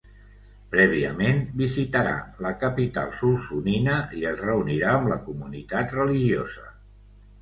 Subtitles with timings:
[0.75, 2.15] Prèviament, visitarà
[2.45, 6.65] la capital solsonina i es reunirà amb la comunitat religiosa.